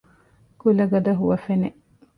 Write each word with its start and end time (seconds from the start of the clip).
ކުލަގަދަ 0.59 1.11
ހުވަފެނެއް 1.19 1.79